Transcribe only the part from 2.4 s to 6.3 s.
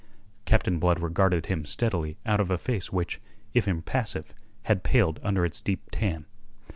of a face which, if impassive, had paled under its deep tan.